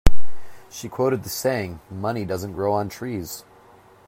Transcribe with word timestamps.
She 0.71 0.89
quoted 0.89 1.21
the 1.21 1.29
saying: 1.29 1.79
money 1.91 2.25
doesn't 2.25 2.53
grow 2.53 2.73
on 2.73 2.89
trees. 2.89 3.43